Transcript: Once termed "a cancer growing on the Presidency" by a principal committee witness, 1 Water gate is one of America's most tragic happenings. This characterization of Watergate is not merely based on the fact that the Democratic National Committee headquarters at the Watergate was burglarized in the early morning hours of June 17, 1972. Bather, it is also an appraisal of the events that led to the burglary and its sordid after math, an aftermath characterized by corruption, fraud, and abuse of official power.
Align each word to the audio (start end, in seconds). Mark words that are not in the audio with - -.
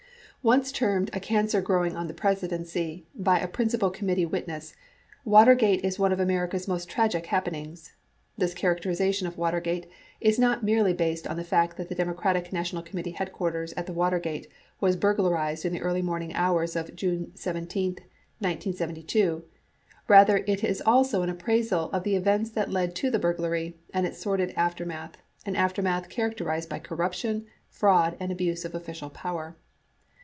Once 0.43 0.71
termed 0.71 1.07
"a 1.13 1.19
cancer 1.19 1.61
growing 1.61 1.95
on 1.95 2.07
the 2.07 2.13
Presidency" 2.15 3.05
by 3.13 3.39
a 3.39 3.47
principal 3.47 3.91
committee 3.91 4.25
witness, 4.25 4.73
1 5.23 5.31
Water 5.39 5.53
gate 5.53 5.85
is 5.85 5.99
one 5.99 6.11
of 6.11 6.19
America's 6.19 6.67
most 6.67 6.89
tragic 6.89 7.27
happenings. 7.27 7.93
This 8.39 8.55
characterization 8.55 9.27
of 9.27 9.37
Watergate 9.37 9.85
is 10.19 10.39
not 10.39 10.63
merely 10.63 10.93
based 10.93 11.27
on 11.27 11.37
the 11.37 11.43
fact 11.43 11.77
that 11.77 11.89
the 11.89 11.93
Democratic 11.93 12.51
National 12.51 12.81
Committee 12.81 13.11
headquarters 13.11 13.71
at 13.77 13.85
the 13.85 13.93
Watergate 13.93 14.47
was 14.79 14.95
burglarized 14.95 15.63
in 15.63 15.73
the 15.73 15.81
early 15.81 16.01
morning 16.01 16.33
hours 16.33 16.75
of 16.75 16.95
June 16.95 17.31
17, 17.35 17.91
1972. 18.39 19.43
Bather, 20.07 20.43
it 20.47 20.63
is 20.63 20.81
also 20.83 21.21
an 21.21 21.29
appraisal 21.29 21.91
of 21.91 22.01
the 22.03 22.15
events 22.15 22.49
that 22.49 22.71
led 22.71 22.95
to 22.95 23.11
the 23.11 23.19
burglary 23.19 23.77
and 23.93 24.07
its 24.07 24.17
sordid 24.17 24.51
after 24.57 24.87
math, 24.87 25.17
an 25.45 25.55
aftermath 25.55 26.09
characterized 26.09 26.67
by 26.67 26.79
corruption, 26.79 27.45
fraud, 27.69 28.17
and 28.19 28.31
abuse 28.31 28.65
of 28.65 28.73
official 28.73 29.11
power. 29.11 29.55